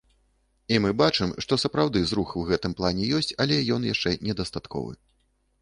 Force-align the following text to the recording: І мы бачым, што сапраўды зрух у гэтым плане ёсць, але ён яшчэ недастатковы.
І 0.77 0.79
мы 0.85 0.89
бачым, 1.01 1.33
што 1.45 1.59
сапраўды 1.65 2.01
зрух 2.11 2.33
у 2.41 2.45
гэтым 2.49 2.75
плане 2.79 3.13
ёсць, 3.21 3.33
але 3.47 3.61
ён 3.77 3.81
яшчэ 3.93 4.15
недастатковы. 4.31 4.93